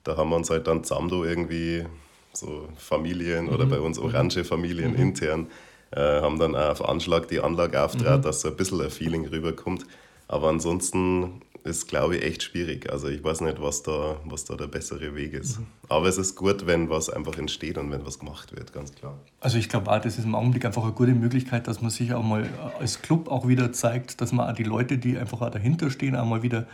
da 0.03 0.17
haben 0.17 0.31
wir 0.31 0.37
uns 0.37 0.51
halt 0.51 0.67
dann 0.67 0.83
zusammen 0.83 1.11
irgendwie 1.11 1.85
so 2.33 2.69
Familien 2.79 3.45
mhm. 3.47 3.53
oder 3.53 3.67
bei 3.67 3.81
uns 3.81 3.99
orange 3.99 4.45
Familien 4.45 4.93
mhm. 4.93 4.99
intern 5.01 5.47
äh, 5.93 6.21
haben 6.21 6.39
dann 6.39 6.55
auch 6.55 6.71
auf 6.71 6.89
Anschlag 6.89 7.29
die 7.29 7.41
Anlage 7.41 7.83
auftrat, 7.83 8.19
mhm. 8.19 8.23
dass 8.23 8.41
so 8.43 8.49
ein 8.49 8.57
bisschen 8.57 8.81
ein 8.81 8.91
Feeling 8.91 9.27
rüberkommt. 9.27 9.87
Aber 10.29 10.49
ansonsten 10.49 11.43
ist, 11.65 11.89
glaube 11.89 12.17
ich, 12.17 12.25
echt 12.25 12.43
schwierig. 12.43 12.91
Also 12.91 13.09
ich 13.09 13.23
weiß 13.23 13.43
nicht, 13.43 13.61
was 13.61 13.83
da, 13.83 14.17
was 14.25 14.45
da 14.45 14.57
der 14.57 14.67
bessere 14.67 15.15
Weg 15.15 15.35
ist. 15.35 15.59
Mhm. 15.59 15.67
Aber 15.89 16.07
es 16.07 16.19
ist 16.19 16.37
gut, 16.37 16.67
wenn 16.67 16.89
was 16.89 17.11
einfach 17.11 17.37
entsteht 17.37 17.79
und 17.79 17.91
wenn 17.91 18.07
was 18.07 18.19
gemacht 18.19 18.55
wird, 18.57 18.73
ganz 18.73 18.95
klar. 18.95 19.19
Also 19.41 19.59
ich 19.59 19.69
glaube 19.69 19.91
auch, 19.91 20.01
das 20.01 20.19
ist 20.19 20.25
im 20.25 20.35
Augenblick 20.35 20.65
einfach 20.65 20.85
eine 20.85 20.93
gute 20.93 21.13
Möglichkeit, 21.13 21.67
dass 21.67 21.81
man 21.81 21.91
sich 21.91 22.15
auch 22.15 22.23
mal 22.23 22.49
als 22.79 23.03
Club 23.03 23.29
auch 23.29 23.47
wieder 23.47 23.73
zeigt, 23.73 24.21
dass 24.21 24.33
man 24.33 24.49
auch 24.49 24.55
die 24.55 24.63
Leute, 24.63 24.99
die 24.99 25.19
einfach 25.19 25.41
auch 25.41 25.51
dahinter 25.51 25.91
stehen, 25.91 26.17
auch 26.17 26.25
mal 26.25 26.43
wieder 26.43 26.67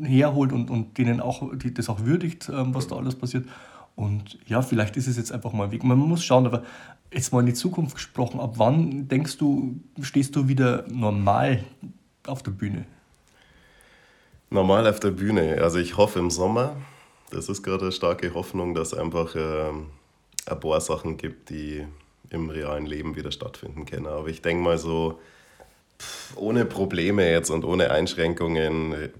herholt 0.00 0.52
und, 0.52 0.70
und 0.70 0.98
denen 0.98 1.20
auch 1.20 1.50
die, 1.54 1.72
das 1.72 1.88
auch 1.88 2.04
würdigt, 2.04 2.48
ähm, 2.48 2.74
was 2.74 2.86
da 2.86 2.96
alles 2.96 3.16
passiert. 3.16 3.46
Und 3.96 4.38
ja, 4.46 4.60
vielleicht 4.62 4.96
ist 4.96 5.06
es 5.06 5.16
jetzt 5.16 5.30
einfach 5.30 5.52
mal 5.52 5.64
ein 5.64 5.70
Weg. 5.70 5.84
Man 5.84 5.98
muss 5.98 6.24
schauen, 6.24 6.46
aber 6.46 6.64
Jetzt 7.14 7.32
mal 7.32 7.40
in 7.40 7.46
die 7.46 7.54
Zukunft 7.54 7.94
gesprochen, 7.94 8.40
ab 8.40 8.54
wann 8.56 9.06
denkst 9.06 9.38
du, 9.38 9.76
stehst 10.02 10.34
du 10.34 10.48
wieder 10.48 10.84
normal 10.88 11.62
auf 12.26 12.42
der 12.42 12.50
Bühne? 12.50 12.86
Normal 14.50 14.88
auf 14.88 14.98
der 14.98 15.12
Bühne. 15.12 15.58
Also 15.62 15.78
ich 15.78 15.96
hoffe 15.96 16.18
im 16.18 16.30
Sommer. 16.30 16.74
Das 17.30 17.48
ist 17.48 17.62
gerade 17.62 17.82
eine 17.82 17.92
starke 17.92 18.34
Hoffnung, 18.34 18.74
dass 18.74 18.92
es 18.92 18.98
einfach 18.98 19.36
äh, 19.36 19.70
ein 20.46 20.60
paar 20.60 20.80
Sachen 20.80 21.16
gibt, 21.16 21.50
die 21.50 21.86
im 22.30 22.50
realen 22.50 22.86
Leben 22.86 23.14
wieder 23.14 23.30
stattfinden 23.30 23.86
können. 23.86 24.08
Aber 24.08 24.26
ich 24.26 24.42
denke 24.42 24.64
mal 24.64 24.78
so, 24.78 25.20
ohne 26.34 26.64
Probleme 26.64 27.30
jetzt 27.30 27.50
und 27.50 27.64
ohne 27.64 27.92
Einschränkungen 27.92 29.10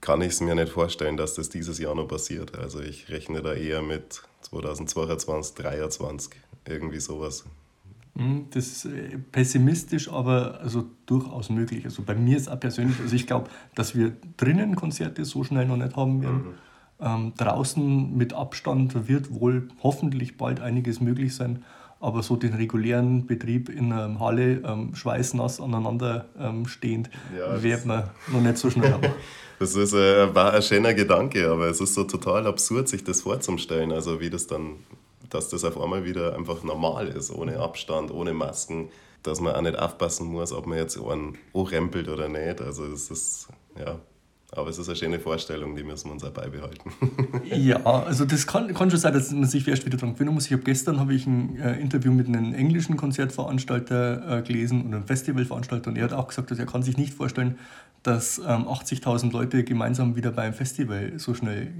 kann 0.00 0.22
ich 0.22 0.28
es 0.28 0.40
mir 0.40 0.54
nicht 0.54 0.72
vorstellen, 0.72 1.16
dass 1.16 1.34
das 1.34 1.48
dieses 1.48 1.78
Jahr 1.78 1.94
noch 1.94 2.08
passiert. 2.08 2.56
Also 2.58 2.80
ich 2.80 3.08
rechne 3.10 3.42
da 3.42 3.52
eher 3.52 3.82
mit 3.82 4.22
2022, 4.42 5.54
2023 5.56 6.40
irgendwie 6.66 7.00
sowas. 7.00 7.44
Hm, 8.16 8.46
das 8.50 8.66
ist 8.66 8.84
äh, 8.86 9.18
pessimistisch, 9.18 10.10
aber 10.10 10.60
also 10.60 10.84
durchaus 11.06 11.50
möglich. 11.50 11.84
Also 11.84 12.02
bei 12.02 12.14
mir 12.14 12.36
ist 12.36 12.48
auch 12.48 12.58
persönlich, 12.58 12.98
also 13.00 13.14
ich 13.14 13.26
glaube, 13.26 13.50
dass 13.74 13.94
wir 13.94 14.16
drinnen 14.36 14.76
Konzerte 14.76 15.24
so 15.24 15.44
schnell 15.44 15.66
noch 15.66 15.76
nicht 15.76 15.96
haben 15.96 16.22
werden. 16.22 16.36
Mhm. 16.36 16.54
Ähm, 17.02 17.32
draußen 17.36 18.16
mit 18.16 18.34
Abstand 18.34 19.08
wird 19.08 19.32
wohl 19.32 19.68
hoffentlich 19.82 20.36
bald 20.36 20.60
einiges 20.60 21.00
möglich 21.00 21.34
sein, 21.34 21.64
aber 22.00 22.22
so 22.22 22.36
den 22.36 22.54
regulären 22.54 23.26
Betrieb 23.26 23.68
in 23.68 23.92
einer 23.92 24.18
Halle 24.18 24.62
ähm, 24.64 24.94
schweißnass 24.94 25.60
aneinander 25.60 26.26
ähm, 26.38 26.66
stehend 26.66 27.10
ja, 27.38 27.62
wird 27.62 27.86
man 27.86 28.10
noch 28.32 28.40
nicht 28.40 28.56
so 28.56 28.70
schnell 28.70 28.92
haben. 28.92 29.06
das 29.58 29.76
ist, 29.76 29.92
äh, 29.92 30.34
war 30.34 30.54
ein 30.54 30.62
schöner 30.62 30.94
Gedanke, 30.94 31.48
aber 31.48 31.68
es 31.68 31.80
ist 31.80 31.94
so 31.94 32.04
total 32.04 32.46
absurd, 32.46 32.88
sich 32.88 33.04
das 33.04 33.22
vorzustellen, 33.22 33.92
also 33.92 34.20
wie 34.20 34.30
das 34.30 34.46
dann 34.46 34.76
dass 35.30 35.48
das 35.48 35.64
auf 35.64 35.80
einmal 35.80 36.04
wieder 36.04 36.36
einfach 36.36 36.62
normal 36.62 37.08
ist, 37.08 37.30
ohne 37.30 37.58
Abstand, 37.58 38.10
ohne 38.10 38.34
Masken, 38.34 38.90
dass 39.22 39.40
man 39.40 39.54
auch 39.54 39.60
nicht 39.62 39.78
aufpassen 39.78 40.26
muss, 40.26 40.52
ob 40.52 40.66
man 40.66 40.78
jetzt 40.78 40.98
einen 40.98 41.38
rempelt 41.54 42.08
oder 42.08 42.28
nicht. 42.28 42.60
Also 42.60 42.84
es 42.86 43.10
ist, 43.10 43.48
ja, 43.78 43.98
aber 44.52 44.70
es 44.70 44.78
ist 44.78 44.88
eine 44.88 44.96
schöne 44.96 45.20
Vorstellung, 45.20 45.76
die 45.76 45.82
müssen 45.82 46.08
wir 46.08 46.12
uns 46.12 46.24
auch 46.24 46.30
beibehalten. 46.30 46.90
ja, 47.44 47.84
also 47.84 48.24
das 48.24 48.46
kann, 48.46 48.72
kann 48.74 48.90
schon 48.90 48.98
sein, 48.98 49.12
dass 49.12 49.30
man 49.30 49.44
sich 49.44 49.66
erst 49.66 49.86
wieder 49.86 49.96
daran 49.96 50.14
gewöhnen 50.14 50.34
muss. 50.34 50.46
Ich 50.46 50.52
habe 50.52 50.62
gestern 50.62 50.98
habe 50.98 51.14
ich 51.14 51.26
ein 51.26 51.56
äh, 51.58 51.78
Interview 51.80 52.12
mit 52.12 52.26
einem 52.26 52.52
englischen 52.54 52.96
Konzertveranstalter 52.96 54.38
äh, 54.38 54.42
gelesen 54.42 54.82
und 54.82 54.94
einem 54.94 55.04
Festivalveranstalter 55.04 55.90
und 55.90 55.96
er 55.96 56.04
hat 56.04 56.12
auch 56.12 56.28
gesagt, 56.28 56.50
dass 56.50 56.58
er 56.58 56.66
kann 56.66 56.82
sich 56.82 56.96
nicht 56.96 57.14
vorstellen, 57.14 57.58
dass 58.02 58.38
ähm, 58.38 58.66
80.000 58.66 59.30
Leute 59.32 59.62
gemeinsam 59.62 60.16
wieder 60.16 60.32
beim 60.32 60.54
Festival 60.54 61.12
so 61.18 61.34
schnell 61.34 61.70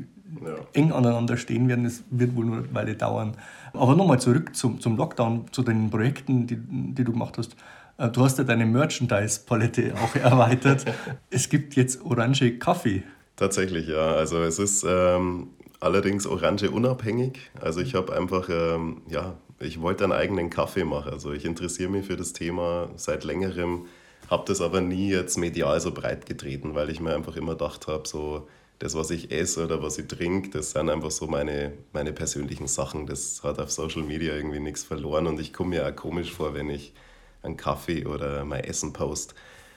ja. 0.45 0.55
eng 0.75 0.93
aneinander 0.93 1.37
stehen 1.37 1.67
werden. 1.69 1.85
Das 1.85 2.05
wird 2.11 2.37
wohl 2.37 2.45
nur 2.45 2.59
eine 2.59 2.75
Weile 2.75 2.95
dauern. 2.95 3.37
Aber 3.73 3.97
nochmal 3.97 4.21
zurück 4.21 4.55
zum, 4.55 4.81
zum 4.81 4.97
Lockdown, 4.97 5.47
zu 5.51 5.63
den 5.63 5.91
Projekten, 5.91 6.47
die, 6.47 6.57
die 6.57 7.05
du 7.05 7.13
gemacht 7.13 7.39
hast. 7.39 7.57
Äh, 8.01 8.09
du 8.11 8.25
hast 8.25 8.39
ja 8.39 8.45
deine 8.45 8.67
Merchandise-Palette 8.67 9.95
auch 9.95 10.17
erweitert. 10.17 10.85
es 11.31 11.49
gibt 11.49 11.77
jetzt 11.77 12.05
orange 12.05 12.59
Kaffee. 12.59 13.03
Tatsächlich, 13.37 13.89
ja. 13.89 14.15
Also 14.15 14.43
es 14.43 14.59
ist 14.59 14.85
ähm, 14.89 15.49
allerdings 15.79 16.27
orange 16.27 16.71
unabhängig. 16.71 17.39
Also 17.61 17.81
ich 17.81 17.95
habe 17.95 18.13
einfach, 18.15 18.49
ähm, 18.49 19.03
ja, 19.09 19.37
ich 19.59 19.81
wollte 19.81 20.05
einen 20.05 20.13
eigenen 20.13 20.51
Kaffee 20.51 20.85
machen. 20.85 21.13
Also 21.13 21.33
ich 21.33 21.45
interessiere 21.45 21.91
mich 21.91 22.07
für 22.07 22.17
das 22.17 22.33
Thema 22.33 22.89
seit 22.97 23.25
längerem 23.25 23.87
habe 24.31 24.45
das 24.47 24.61
aber 24.61 24.81
nie 24.81 25.11
jetzt 25.11 25.37
medial 25.37 25.81
so 25.81 25.91
breit 25.91 26.25
getreten, 26.25 26.75
weil 26.75 26.89
ich 26.89 27.01
mir 27.01 27.15
einfach 27.15 27.37
immer 27.37 27.53
gedacht 27.53 27.89
habe, 27.89 28.07
so 28.07 28.47
das, 28.79 28.95
was 28.95 29.11
ich 29.11 29.33
esse 29.33 29.65
oder 29.65 29.83
was 29.83 29.99
ich 29.99 30.07
trinke, 30.07 30.51
das 30.51 30.71
sind 30.71 30.89
einfach 30.89 31.11
so 31.11 31.27
meine, 31.27 31.73
meine 31.93 32.13
persönlichen 32.13 32.69
Sachen. 32.69 33.07
Das 33.07 33.43
hat 33.43 33.59
auf 33.59 33.71
Social 33.71 34.03
Media 34.03 34.35
irgendwie 34.35 34.61
nichts 34.61 34.85
verloren 34.85 35.27
und 35.27 35.41
ich 35.41 35.53
komme 35.53 35.71
mir 35.71 35.87
auch 35.87 35.95
komisch 35.95 36.33
vor, 36.33 36.55
wenn 36.55 36.71
ich 36.71 36.95
einen 37.43 37.57
Kaffee 37.57 38.07
oder 38.07 38.45
mein 38.45 38.65
Essen 38.65 38.93
post. 38.93 39.35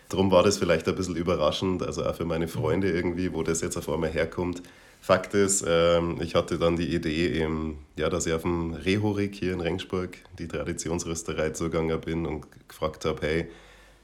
Darum 0.10 0.32
war 0.32 0.44
das 0.44 0.58
vielleicht 0.58 0.88
ein 0.88 0.96
bisschen 0.96 1.16
überraschend, 1.16 1.82
also 1.82 2.06
auch 2.06 2.16
für 2.16 2.26
meine 2.26 2.48
Freunde 2.48 2.92
irgendwie, 2.92 3.34
wo 3.34 3.44
das 3.44 3.62
jetzt 3.62 3.78
auf 3.78 3.90
einmal 3.90 4.12
herkommt. 4.12 4.62
Fakt 5.02 5.34
ist, 5.34 5.66
ähm, 5.68 6.22
ich 6.22 6.36
hatte 6.36 6.58
dann 6.58 6.78
die 6.78 6.96
Idee, 6.96 7.48
ja, 7.98 8.10
dass 8.10 8.26
ich 8.26 8.34
auf 8.34 8.44
dem 8.44 8.74
Rehorik 8.74 9.36
hier 9.36 9.54
in 9.54 9.60
Rengsburg, 9.60 10.18
die 10.40 10.48
Traditionsrösterei, 10.48 11.50
zugegangen 11.50 12.00
bin 12.00 12.26
und 12.26 12.46
gefragt 12.70 13.04
habe, 13.06 13.22
hey, 13.22 13.48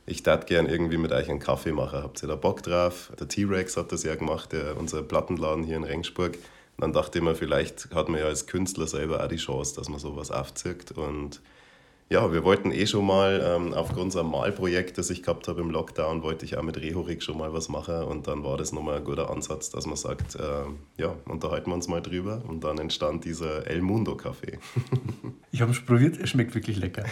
ich 0.10 0.24
tat 0.24 0.48
gern 0.48 0.66
irgendwie 0.66 0.98
mit 0.98 1.12
euch 1.12 1.30
einen 1.30 1.39
Kaffee 1.39 1.72
machen. 1.72 2.01
Habt 2.01 2.24
ihr 2.24 2.28
da 2.28 2.36
Bock 2.36 2.63
drauf? 2.63 3.12
Der 3.20 3.28
T-Rex 3.28 3.78
hat 3.78 3.92
das 3.92 4.04
ja 4.04 4.16
gemacht, 4.16 4.51
der, 4.51 4.75
unser 4.75 5.04
Plattenladen 5.04 5.63
hier 5.63 5.78
in 5.78 5.84
Rengsburg. 5.84 6.34
Und 6.36 6.82
dann 6.82 6.94
dachte 6.94 7.20
ich 7.20 7.24
mir, 7.24 7.36
vielleicht 7.36 7.94
hat 7.94 8.10
man 8.10 8.20
ja 8.20 8.25
als 8.25 8.48
Künstler 8.48 8.88
selber 8.88 9.24
auch 9.24 9.28
die 9.28 9.38
Chance, 9.38 9.75
dass 9.75 9.88
man 9.88 10.00
sowas 10.00 10.32
aufzieht. 10.32 10.92
Und 10.94 11.42
ja, 12.10 12.34
wir 12.34 12.44
wollten 12.44 12.72
eh 12.72 12.88
schon 12.88 13.06
mal, 13.06 13.39
ähm, 13.44 13.74
aufgrund 13.74 14.06
unser 14.06 14.24
Malprojekt, 14.24 14.98
das 14.98 15.12
ich 15.12 15.22
gehabt 15.22 15.48
habe 15.48 15.62
im 15.62 15.70
Lockdown, 15.70 16.24
wollte 16.24 16.44
ich 16.44 16.58
auch 16.58 16.63
mit 16.63 16.82
Rehorik 16.82 17.22
schon 17.22 17.38
mal 17.38 17.54
was 17.54 17.70
machen. 17.70 18.04
Und 18.04 18.28
dann 18.28 18.44
war 18.44 18.58
das 18.58 18.72
nochmal 18.72 18.98
ein 18.98 19.04
guter 19.04 19.30
Ansatz, 19.30 19.70
dass 19.70 19.86
man 19.86 19.96
sagt, 19.96 20.36
äh, 20.36 20.42
ja, 20.98 21.16
unterhalten 21.25 21.70
wir 21.70 21.75
uns 21.75 21.88
mal 21.88 22.01
drüber. 22.01 22.42
Und 22.48 22.63
dann 22.63 22.80
entstand 22.80 23.25
dieser 23.25 23.68
El 23.68 23.82
Mundo 23.82 24.16
Kaffee. 24.16 24.58
ich 25.51 25.62
habe 25.62 25.72
es 25.72 25.86
probiert, 25.86 26.18
es 26.20 26.32
schmeckt 26.32 26.56
wirklich 26.56 26.78
lecker. 26.78 27.04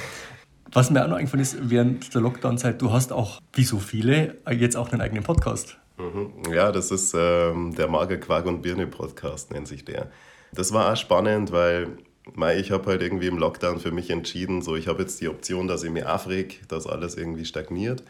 Was 0.71 0.89
mir 0.89 1.03
auch 1.03 1.09
noch 1.09 1.17
eingefallen 1.17 1.43
ist, 1.43 1.57
während 1.69 2.13
der 2.15 2.21
Lockdown-Zeit, 2.21 2.81
du 2.81 2.91
hast 2.91 3.13
auch, 3.13 3.39
wie 3.53 3.63
so 3.63 3.77
viele, 3.77 4.37
jetzt 4.49 4.75
auch 4.75 4.91
einen 4.91 5.01
eigenen 5.01 5.23
Podcast. 5.23 5.77
Mhm. 5.97 6.51
Ja, 6.51 6.71
das 6.71 6.89
ist 6.89 7.13
ähm, 7.15 7.75
der 7.75 7.87
Mager 7.87 8.17
Quark 8.17 8.47
und 8.47 8.63
Birne 8.63 8.87
Podcast, 8.87 9.51
nennt 9.51 9.67
sich 9.67 9.85
der. 9.85 10.09
Das 10.53 10.73
war 10.73 10.91
auch 10.91 10.97
spannend, 10.97 11.51
weil 11.51 11.97
ich 12.35 12.71
habe 12.71 12.85
halt 12.87 13.01
irgendwie 13.01 13.27
im 13.27 13.37
Lockdown 13.37 13.79
für 13.79 13.91
mich 13.91 14.09
entschieden, 14.09 14.61
so 14.61 14.75
ich 14.75 14.87
habe 14.87 15.01
jetzt 15.03 15.21
die 15.21 15.27
Option, 15.29 15.67
dass 15.67 15.83
ich 15.83 15.91
mich 15.91 16.05
aufreg, 16.05 16.61
dass 16.67 16.87
alles 16.87 17.15
irgendwie 17.15 17.45
stagniert. 17.45 18.03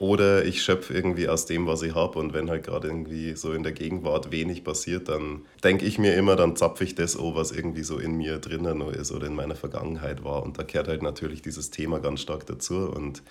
Oder 0.00 0.44
ich 0.44 0.62
schöpfe 0.62 0.94
irgendwie 0.94 1.28
aus 1.28 1.46
dem, 1.46 1.66
was 1.66 1.82
ich 1.82 1.94
habe. 1.94 2.18
Und 2.20 2.32
wenn 2.32 2.48
halt 2.50 2.64
gerade 2.64 2.86
irgendwie 2.86 3.34
so 3.34 3.52
in 3.52 3.64
der 3.64 3.72
Gegenwart 3.72 4.30
wenig 4.30 4.62
passiert, 4.62 5.08
dann 5.08 5.42
denke 5.64 5.86
ich 5.86 5.98
mir 5.98 6.14
immer, 6.14 6.36
dann 6.36 6.54
zapfe 6.54 6.84
ich 6.84 6.94
das 6.94 7.18
an, 7.18 7.34
was 7.34 7.50
irgendwie 7.50 7.82
so 7.82 7.98
in 7.98 8.16
mir 8.16 8.38
drinnen 8.38 8.80
ist 8.92 9.10
oder 9.10 9.26
in 9.26 9.34
meiner 9.34 9.56
Vergangenheit 9.56 10.22
war. 10.22 10.44
Und 10.44 10.56
da 10.56 10.62
kehrt 10.62 10.86
halt 10.86 11.02
natürlich 11.02 11.42
dieses 11.42 11.70
Thema 11.70 11.98
ganz 11.98 12.20
stark 12.20 12.46
dazu. 12.46 12.88
Und 12.88 13.22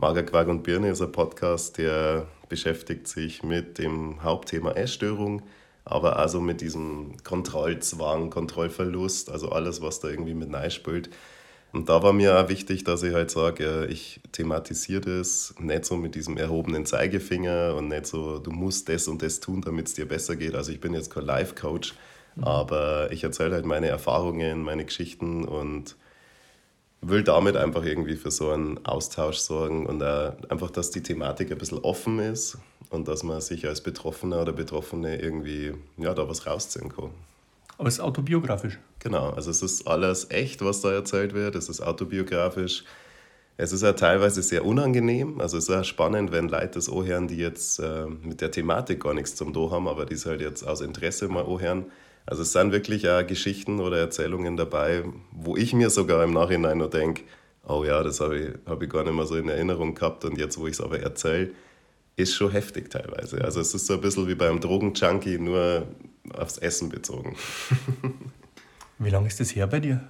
Mager 0.00 0.24
Quark 0.24 0.48
und 0.48 0.64
Birne 0.64 0.90
ist 0.90 1.02
ein 1.02 1.12
Podcast, 1.12 1.78
der 1.78 2.26
beschäftigt 2.48 3.06
sich 3.06 3.44
mit 3.44 3.78
dem 3.78 4.22
Hauptthema 4.22 4.72
Essstörung, 4.72 5.42
aber 5.88 6.18
also 6.18 6.40
mit 6.40 6.60
diesem 6.60 7.16
Kontrollzwang, 7.24 8.30
Kontrollverlust, 8.30 9.30
also 9.30 9.50
alles, 9.50 9.80
was 9.80 10.00
da 10.00 10.08
irgendwie 10.08 10.34
mit 10.34 10.50
spielt. 10.72 11.10
Und 11.72 11.88
da 11.88 12.02
war 12.02 12.12
mir 12.12 12.38
auch 12.38 12.48
wichtig, 12.48 12.84
dass 12.84 13.02
ich 13.02 13.12
halt 13.12 13.30
sage, 13.30 13.86
ich 13.90 14.20
thematisiere 14.32 15.18
das 15.18 15.54
nicht 15.58 15.84
so 15.84 15.96
mit 15.96 16.14
diesem 16.14 16.38
erhobenen 16.38 16.86
Zeigefinger 16.86 17.74
und 17.76 17.88
nicht 17.88 18.06
so, 18.06 18.38
du 18.38 18.50
musst 18.50 18.88
das 18.88 19.06
und 19.06 19.22
das 19.22 19.40
tun, 19.40 19.60
damit 19.60 19.88
es 19.88 19.94
dir 19.94 20.08
besser 20.08 20.36
geht. 20.36 20.54
Also 20.54 20.72
ich 20.72 20.80
bin 20.80 20.94
jetzt 20.94 21.10
kein 21.10 21.26
Life-Coach, 21.26 21.94
mhm. 22.36 22.44
aber 22.44 23.12
ich 23.12 23.22
erzähle 23.22 23.54
halt 23.54 23.66
meine 23.66 23.88
Erfahrungen, 23.88 24.62
meine 24.62 24.84
Geschichten 24.86 25.44
und 25.44 25.96
will 27.00 27.22
damit 27.22 27.56
einfach 27.56 27.84
irgendwie 27.84 28.16
für 28.16 28.30
so 28.30 28.50
einen 28.50 28.84
Austausch 28.86 29.36
sorgen 29.36 29.86
und 29.86 30.02
einfach, 30.02 30.70
dass 30.70 30.90
die 30.90 31.02
Thematik 31.02 31.52
ein 31.52 31.58
bisschen 31.58 31.78
offen 31.78 32.18
ist 32.18 32.58
und 32.90 33.08
dass 33.08 33.22
man 33.22 33.40
sich 33.40 33.66
als 33.66 33.80
Betroffener 33.80 34.42
oder 34.42 34.52
Betroffene 34.52 35.20
irgendwie 35.20 35.74
ja, 35.96 36.14
da 36.14 36.28
was 36.28 36.46
rausziehen 36.46 36.88
kann. 36.94 37.10
Aber 37.76 37.88
es 37.88 37.94
ist 37.94 38.00
autobiografisch. 38.00 38.78
Genau, 38.98 39.30
also 39.30 39.50
es 39.50 39.62
ist 39.62 39.86
alles 39.86 40.30
echt, 40.30 40.64
was 40.64 40.80
da 40.80 40.92
erzählt 40.92 41.32
wird. 41.32 41.54
Es 41.54 41.68
ist 41.68 41.80
autobiografisch. 41.80 42.84
Es 43.56 43.72
ist 43.72 43.82
ja 43.82 43.92
teilweise 43.92 44.42
sehr 44.42 44.64
unangenehm. 44.64 45.40
Also 45.40 45.58
es 45.58 45.64
ist 45.64 45.70
ja 45.70 45.84
spannend, 45.84 46.32
wenn 46.32 46.48
Leute 46.48 46.70
das 46.74 46.88
anhören, 46.88 47.28
die 47.28 47.36
jetzt 47.36 47.78
äh, 47.78 48.06
mit 48.06 48.40
der 48.40 48.50
Thematik 48.50 49.02
gar 49.02 49.14
nichts 49.14 49.36
zum 49.36 49.52
Do 49.52 49.70
haben, 49.70 49.86
aber 49.86 50.06
die 50.06 50.14
es 50.14 50.26
halt 50.26 50.40
jetzt 50.40 50.64
aus 50.64 50.80
Interesse 50.80 51.28
mal 51.28 51.44
anhören. 51.44 51.86
Also 52.26 52.42
es 52.42 52.52
sind 52.52 52.72
wirklich 52.72 53.08
auch 53.08 53.26
Geschichten 53.26 53.80
oder 53.80 53.98
Erzählungen 53.98 54.56
dabei, 54.56 55.04
wo 55.32 55.56
ich 55.56 55.72
mir 55.72 55.90
sogar 55.90 56.22
im 56.24 56.32
Nachhinein 56.32 56.78
nur 56.78 56.90
denke, 56.90 57.22
oh 57.66 57.84
ja, 57.84 58.02
das 58.02 58.20
habe 58.20 58.38
ich, 58.38 58.48
hab 58.66 58.82
ich 58.82 58.90
gar 58.90 59.04
nicht 59.04 59.14
mehr 59.14 59.26
so 59.26 59.36
in 59.36 59.48
Erinnerung 59.48 59.94
gehabt 59.94 60.24
und 60.24 60.36
jetzt, 60.36 60.58
wo 60.58 60.66
ich 60.66 60.74
es 60.74 60.80
aber 60.80 61.00
erzähle, 61.00 61.50
ist 62.18 62.34
schon 62.34 62.50
heftig 62.50 62.90
teilweise. 62.90 63.42
Also 63.44 63.60
es 63.60 63.72
ist 63.74 63.86
so 63.86 63.94
ein 63.94 64.00
bisschen 64.00 64.26
wie 64.26 64.34
beim 64.34 64.60
Drogenjunkie, 64.60 65.38
nur 65.38 65.86
aufs 66.34 66.58
Essen 66.58 66.88
bezogen. 66.88 67.36
wie 68.98 69.10
lange 69.10 69.28
ist 69.28 69.38
das 69.40 69.54
her 69.54 69.66
bei 69.68 69.80
dir? 69.80 70.08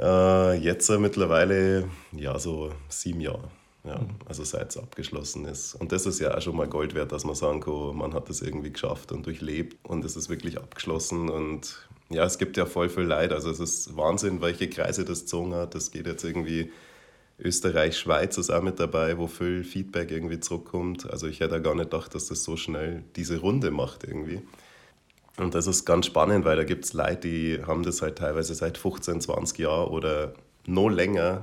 Äh, 0.00 0.54
jetzt 0.58 0.88
mittlerweile, 0.90 1.88
ja, 2.12 2.38
so 2.38 2.72
sieben 2.88 3.20
Jahre. 3.20 3.50
Ja, 3.84 3.98
mhm. 3.98 4.10
also 4.26 4.44
seit 4.44 4.70
es 4.70 4.76
abgeschlossen 4.76 5.44
ist. 5.44 5.74
Und 5.74 5.90
das 5.92 6.06
ist 6.06 6.20
ja 6.20 6.36
auch 6.36 6.40
schon 6.40 6.56
mal 6.56 6.68
Gold 6.68 6.94
wert, 6.94 7.10
dass 7.10 7.24
man 7.24 7.34
sagen 7.34 7.60
kann, 7.60 7.96
man 7.96 8.14
hat 8.14 8.28
das 8.28 8.40
irgendwie 8.40 8.72
geschafft 8.72 9.10
und 9.10 9.26
durchlebt 9.26 9.76
und 9.84 10.04
es 10.04 10.14
ist 10.14 10.28
wirklich 10.28 10.58
abgeschlossen. 10.58 11.28
Und 11.28 11.88
ja, 12.10 12.24
es 12.24 12.38
gibt 12.38 12.56
ja 12.56 12.66
voll 12.66 12.88
viel 12.88 13.04
Leid. 13.04 13.32
Also 13.32 13.50
es 13.50 13.58
ist 13.58 13.96
Wahnsinn, 13.96 14.40
welche 14.40 14.70
Kreise 14.70 15.04
das 15.04 15.20
gezogen 15.20 15.54
hat. 15.54 15.74
Das 15.74 15.90
geht 15.90 16.06
jetzt 16.06 16.22
irgendwie 16.22 16.70
Österreich, 17.40 17.96
Schweiz 17.96 18.36
ist 18.36 18.50
auch 18.50 18.62
mit 18.62 18.80
dabei, 18.80 19.16
wo 19.16 19.28
viel 19.28 19.62
Feedback 19.62 20.10
irgendwie 20.10 20.40
zurückkommt. 20.40 21.08
Also 21.08 21.28
ich 21.28 21.40
hätte 21.40 21.62
gar 21.62 21.74
nicht 21.74 21.90
gedacht, 21.90 22.14
dass 22.14 22.26
das 22.26 22.42
so 22.42 22.56
schnell 22.56 23.04
diese 23.14 23.38
Runde 23.38 23.70
macht 23.70 24.04
irgendwie. 24.04 24.42
Und 25.36 25.54
das 25.54 25.68
ist 25.68 25.84
ganz 25.84 26.06
spannend, 26.06 26.44
weil 26.44 26.56
da 26.56 26.64
gibt 26.64 26.84
es 26.84 26.94
Leute, 26.94 27.28
die 27.28 27.60
haben 27.64 27.84
das 27.84 28.02
halt 28.02 28.18
teilweise 28.18 28.54
seit 28.54 28.76
15, 28.76 29.20
20 29.20 29.58
Jahren 29.58 29.88
oder 29.88 30.34
noch 30.66 30.88
länger, 30.88 31.42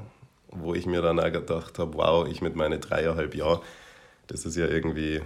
wo 0.49 0.73
ich 0.73 0.85
mir 0.85 1.01
dann 1.01 1.17
auch 1.17 1.31
gedacht 1.31 1.79
habe, 1.79 1.93
wow, 1.93 2.27
ich 2.27 2.41
mit 2.41 2.57
meinen 2.57 2.81
dreieinhalb 2.81 3.33
Jahren, 3.33 3.61
das 4.27 4.45
ist 4.45 4.57
ja 4.57 4.67
irgendwie 4.67 5.21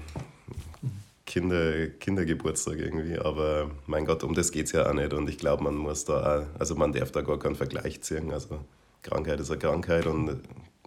Kinder, 1.25 1.88
Kindergeburtstag 1.88 2.77
irgendwie. 2.77 3.17
Aber 3.17 3.71
mein 3.88 4.05
Gott, 4.05 4.23
um 4.23 4.35
das 4.35 4.51
geht 4.51 4.67
es 4.67 4.73
ja 4.73 4.88
auch 4.88 4.93
nicht. 4.93 5.13
Und 5.13 5.27
ich 5.29 5.39
glaube, 5.39 5.63
man 5.63 5.75
muss 5.75 6.05
da 6.05 6.41
auch, 6.41 6.59
also 6.59 6.75
man 6.75 6.93
darf 6.93 7.11
da 7.11 7.21
gar 7.21 7.39
keinen 7.39 7.55
Vergleich 7.55 8.01
ziehen. 8.01 8.31
Also 8.31 8.59
Krankheit 9.03 9.39
ist 9.39 9.51
eine 9.51 9.59
Krankheit 9.59 10.05
und 10.05 10.41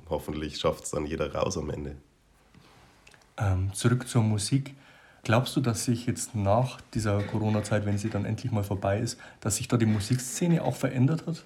hoffentlich 0.09 0.59
schafft 0.59 0.85
es 0.85 0.91
dann 0.91 1.07
jeder 1.07 1.35
raus 1.35 1.57
am 1.57 1.71
Ende. 1.71 1.97
Ähm, 3.39 3.73
zurück 3.73 4.09
zur 4.09 4.23
Musik. 4.23 4.75
Glaubst 5.25 5.55
du, 5.55 5.61
dass 5.61 5.85
sich 5.85 6.07
jetzt 6.07 6.35
nach 6.35 6.81
dieser 6.95 7.23
Corona-Zeit, 7.23 7.87
wenn 7.87 7.97
sie 7.97 8.11
dann 8.11 8.25
endlich 8.25 8.51
mal 8.51 8.65
vorbei 8.65 8.99
ist, 8.99 9.19
dass 9.41 9.57
sich 9.57 9.69
da 9.69 9.77
die 9.77 9.87
Musikszene 9.87 10.63
auch 10.65 10.75
verändert 10.75 11.27
hat? 11.27 11.45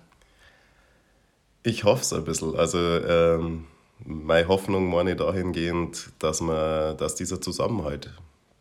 Ich 1.62 1.84
hoffe 1.84 2.02
es 2.02 2.12
ein 2.12 2.24
bisschen. 2.24 2.56
Also 2.56 2.78
ähm, 2.78 3.66
meine 4.04 4.48
Hoffnung 4.48 4.88
meine 4.88 5.14
dahingehend, 5.14 6.10
dass, 6.18 6.40
man, 6.40 6.96
dass 6.96 7.16
dieser 7.16 7.40
Zusammenhalt 7.40 8.14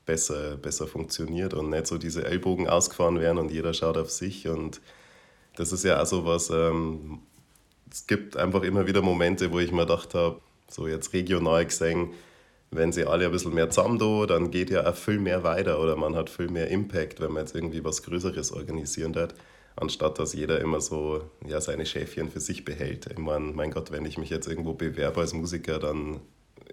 besser, 0.06 0.58
besser 0.58 0.88
funktioniert 0.88 1.54
und 1.54 1.70
nicht 1.70 1.88
so 1.88 1.98
diese 1.98 2.26
Ellbogen 2.26 2.68
ausgefahren 2.68 3.20
werden 3.20 3.38
und 3.38 3.52
jeder 3.52 3.74
schaut 3.74 3.98
auf 3.98 4.12
sich. 4.12 4.48
Und 4.48 4.82
das 5.56 5.72
ist 5.72 5.84
ja 5.84 6.02
auch 6.02 6.06
so 6.06 6.26
was, 6.26 6.50
ähm, 6.50 7.20
es 7.92 8.08
gibt 8.08 8.38
einfach 8.38 8.64
immer 8.64 8.88
wieder 8.88 9.02
Momente, 9.02 9.52
wo 9.52 9.60
ich 9.60 9.72
mir 9.72 9.86
gedacht 9.86 10.14
habe, 10.14 10.42
so 10.70 10.88
jetzt 10.88 11.14
regional 11.14 11.66
gesehen, 11.66 12.10
wenn 12.72 12.92
sie 12.92 13.06
alle 13.06 13.26
ein 13.26 13.32
bisschen 13.32 13.54
mehr 13.54 13.70
zusammen 13.70 14.00
dann 14.28 14.52
geht 14.52 14.70
ja 14.70 14.90
auch 14.90 14.96
viel 14.96 15.20
mehr 15.20 15.44
weiter 15.44 15.80
oder 15.80 15.96
man 15.96 16.16
hat 16.16 16.30
viel 16.30 16.50
mehr 16.50 16.70
Impact, 16.70 17.22
wenn 17.22 17.32
man 17.32 17.44
jetzt 17.44 17.56
irgendwie 17.56 17.84
was 17.84 18.04
Größeres 18.04 18.52
organisieren 18.52 19.16
wird, 19.16 19.36
anstatt 19.76 20.20
dass 20.20 20.34
jeder 20.34 20.60
immer 20.60 20.82
so 20.82 21.22
ja, 21.48 21.62
seine 21.62 21.86
Schäfchen 21.86 22.30
für 22.30 22.40
sich 22.40 22.66
behält. 22.66 23.08
Ich 23.12 23.18
meine, 23.18 23.54
mein 23.54 23.72
Gott, 23.72 23.92
wenn 23.92 24.06
ich 24.06 24.18
mich 24.18 24.30
jetzt 24.30 24.48
irgendwo 24.48 24.74
bewerbe 24.74 25.22
als 25.22 25.34
Musiker, 25.34 25.80
dann 25.80 26.20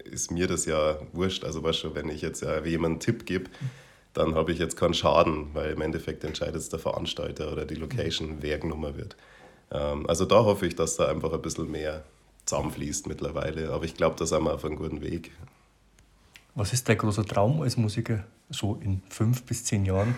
ist 0.04 0.30
mir 0.30 0.46
das 0.46 0.64
ja 0.66 0.98
wurscht. 1.12 1.44
Also 1.44 1.62
weißt 1.62 1.84
du, 1.84 1.94
wenn 1.94 2.08
ich 2.08 2.22
jetzt 2.22 2.42
ja 2.42 2.64
jemandem 2.64 2.84
einen 2.84 3.00
Tipp 3.00 3.26
gebe, 3.26 3.50
dann 4.14 4.34
habe 4.34 4.52
ich 4.52 4.58
jetzt 4.58 4.76
keinen 4.76 4.94
Schaden, 4.94 5.48
weil 5.54 5.72
im 5.72 5.80
Endeffekt 5.80 6.24
entscheidet 6.24 6.56
es 6.56 6.68
der 6.68 6.78
Veranstalter 6.78 7.52
oder 7.52 7.64
die 7.64 7.74
Location, 7.74 8.38
wer 8.40 8.58
genommen 8.58 8.96
wird. 8.96 9.16
Ähm, 9.72 10.06
also 10.08 10.24
da 10.24 10.44
hoffe 10.44 10.66
ich, 10.66 10.76
dass 10.76 10.96
da 10.96 11.08
einfach 11.08 11.32
ein 11.32 11.42
bisschen 11.42 11.70
mehr 11.70 12.04
zusammenfließt 12.44 13.06
mittlerweile. 13.06 13.72
Aber 13.72 13.84
ich 13.84 13.94
glaube, 13.94 14.16
da 14.18 14.26
sind 14.26 14.44
wir 14.44 14.54
auf 14.54 14.64
einem 14.64 14.76
guten 14.76 15.00
Weg. 15.00 15.32
Was 16.54 16.72
ist 16.72 16.88
dein 16.88 16.98
großer 16.98 17.24
Traum 17.24 17.62
als 17.62 17.76
Musiker, 17.76 18.24
so 18.50 18.78
in 18.82 19.00
fünf 19.08 19.44
bis 19.44 19.64
zehn 19.64 19.86
Jahren? 19.86 20.14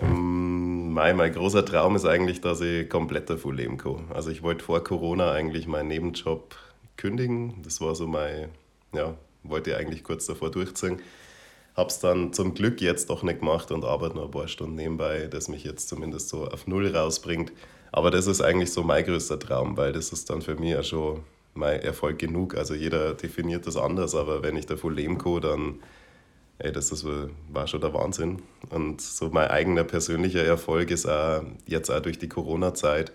Ähm, 0.00 0.92
mein, 0.92 1.16
mein 1.16 1.32
großer 1.32 1.64
Traum 1.64 1.94
ist 1.94 2.04
eigentlich, 2.04 2.40
dass 2.40 2.60
ich 2.60 2.88
komplett 2.88 3.30
davon 3.30 3.56
leben 3.56 3.78
kann. 3.78 4.04
Also 4.12 4.30
ich 4.30 4.42
wollte 4.42 4.64
vor 4.64 4.82
Corona 4.82 5.30
eigentlich 5.30 5.68
meinen 5.68 5.88
Nebenjob 5.88 6.56
kündigen. 6.96 7.62
Das 7.62 7.80
war 7.80 7.94
so 7.94 8.06
mein, 8.06 8.48
ja, 8.92 9.14
wollte 9.44 9.70
ich 9.70 9.76
eigentlich 9.76 10.02
kurz 10.02 10.26
davor 10.26 10.50
durchziehen. 10.50 11.00
Habe 11.76 11.88
es 11.88 11.98
dann 12.00 12.32
zum 12.32 12.54
Glück 12.54 12.80
jetzt 12.80 13.10
doch 13.10 13.22
nicht 13.22 13.40
gemacht 13.40 13.70
und 13.70 13.84
arbeite 13.84 14.16
noch 14.16 14.26
ein 14.26 14.30
paar 14.30 14.48
Stunden 14.48 14.76
nebenbei, 14.76 15.28
das 15.28 15.48
mich 15.48 15.64
jetzt 15.64 15.88
zumindest 15.88 16.28
so 16.28 16.48
auf 16.48 16.66
Null 16.66 16.94
rausbringt. 16.94 17.52
Aber 17.96 18.10
das 18.10 18.26
ist 18.26 18.40
eigentlich 18.40 18.72
so 18.72 18.82
mein 18.82 19.04
größter 19.04 19.38
Traum, 19.38 19.76
weil 19.76 19.92
das 19.92 20.10
ist 20.10 20.28
dann 20.28 20.42
für 20.42 20.56
mich 20.56 20.70
ja 20.70 20.82
schon 20.82 21.20
mein 21.54 21.80
Erfolg 21.80 22.18
genug. 22.18 22.56
Also 22.56 22.74
jeder 22.74 23.14
definiert 23.14 23.68
das 23.68 23.76
anders, 23.76 24.16
aber 24.16 24.42
wenn 24.42 24.56
ich 24.56 24.66
davon 24.66 24.96
leben 24.96 25.16
kann, 25.16 25.40
dann, 25.40 25.74
ey, 26.58 26.72
das 26.72 26.90
ist, 26.90 27.06
war 27.52 27.68
schon 27.68 27.80
der 27.80 27.94
Wahnsinn. 27.94 28.42
Und 28.68 29.00
so 29.00 29.30
mein 29.30 29.46
eigener 29.46 29.84
persönlicher 29.84 30.42
Erfolg 30.42 30.90
ist 30.90 31.06
auch 31.06 31.44
jetzt 31.66 31.88
auch 31.88 32.00
durch 32.00 32.18
die 32.18 32.28
Corona-Zeit. 32.28 33.12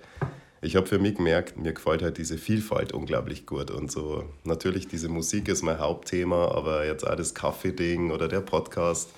Ich 0.62 0.78
habe 0.78 0.88
für 0.88 0.98
mich 0.98 1.16
gemerkt, 1.16 1.58
mir 1.58 1.74
gefällt 1.74 2.02
halt 2.02 2.18
diese 2.18 2.38
Vielfalt 2.38 2.94
unglaublich 2.94 3.46
gut. 3.46 3.72
Und 3.72 3.92
so, 3.92 4.24
natürlich, 4.46 4.88
diese 4.88 5.10
Musik 5.10 5.50
ist 5.50 5.62
mein 5.62 5.80
Hauptthema, 5.80 6.52
aber 6.56 6.86
jetzt 6.86 7.06
auch 7.06 7.16
das 7.16 7.36
Kaffee-Ding 7.36 8.12
oder 8.12 8.30
der 8.30 8.40
Podcast 8.40 9.10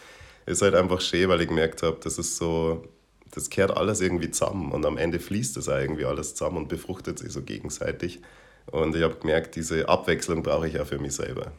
ist 0.47 0.63
halt 0.63 0.73
einfach 0.73 1.01
schön, 1.01 1.29
weil 1.29 1.41
ich 1.41 1.49
gemerkt 1.49 1.83
habe, 1.83 1.97
das 2.01 2.17
ist 2.17 2.37
so, 2.37 2.83
das 3.31 3.49
kehrt 3.49 3.75
alles 3.75 4.01
irgendwie 4.01 4.29
zusammen 4.29 4.71
und 4.71 4.85
am 4.85 4.97
Ende 4.97 5.19
fließt 5.19 5.55
das 5.57 5.67
irgendwie 5.67 6.05
alles 6.05 6.35
zusammen 6.35 6.57
und 6.57 6.67
befruchtet 6.67 7.19
sich 7.19 7.31
so 7.31 7.41
gegenseitig. 7.41 8.21
Und 8.69 8.95
ich 8.95 9.03
habe 9.03 9.15
gemerkt, 9.15 9.55
diese 9.55 9.87
Abwechslung 9.89 10.43
brauche 10.43 10.67
ich 10.67 10.79
auch 10.79 10.85
für 10.85 10.99
mich 10.99 11.13
selber. 11.13 11.51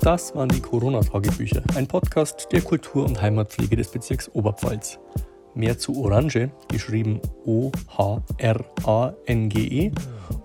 Das 0.00 0.32
waren 0.36 0.48
die 0.48 0.60
Corona-Tagebücher, 0.60 1.64
ein 1.74 1.88
Podcast 1.88 2.46
der 2.52 2.62
Kultur- 2.62 3.04
und 3.04 3.20
Heimatpflege 3.20 3.74
des 3.74 3.88
Bezirks 3.88 4.30
Oberpfalz. 4.32 5.00
Mehr 5.56 5.78
zu 5.78 6.04
Orange, 6.04 6.50
geschrieben 6.68 7.20
O-H-R-A-N-G-E, 7.46 7.80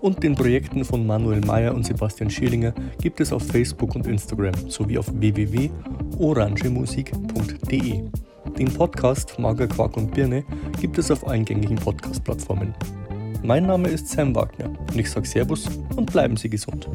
und 0.00 0.22
den 0.22 0.34
Projekten 0.34 0.84
von 0.84 1.06
Manuel 1.06 1.40
Mayer 1.42 1.74
und 1.74 1.84
Sebastian 1.86 2.30
Schierlinger 2.30 2.72
gibt 3.00 3.20
es 3.20 3.32
auf 3.32 3.46
Facebook 3.46 3.94
und 3.94 4.06
Instagram 4.06 4.54
sowie 4.68 4.98
auf 4.98 5.06
www.orangemusik.de. 5.12 8.02
Den 8.58 8.74
Podcast 8.74 9.38
Mager 9.38 9.68
Quark 9.68 9.96
und 9.96 10.12
Birne 10.12 10.44
gibt 10.80 10.98
es 10.98 11.10
auf 11.10 11.26
eingängigen 11.26 11.76
Podcast-Plattformen. 11.76 12.74
Mein 13.42 13.66
Name 13.66 13.88
ist 13.88 14.08
Sam 14.08 14.34
Wagner 14.34 14.68
und 14.68 14.98
ich 14.98 15.10
sage 15.10 15.26
Servus 15.26 15.66
und 15.96 16.10
bleiben 16.10 16.36
Sie 16.36 16.48
gesund. 16.48 16.88